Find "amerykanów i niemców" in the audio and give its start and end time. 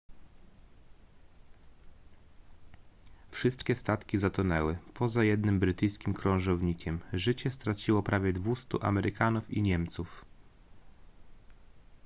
8.83-10.25